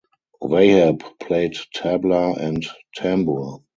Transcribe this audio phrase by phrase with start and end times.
[0.41, 2.65] Wahab played tabla and
[2.97, 3.61] tambur.